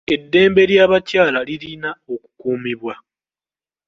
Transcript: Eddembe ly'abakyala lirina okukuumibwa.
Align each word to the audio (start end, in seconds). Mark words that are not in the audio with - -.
Eddembe 0.15 0.61
ly'abakyala 0.69 1.39
lirina 1.47 1.89
okukuumibwa. 2.13 2.93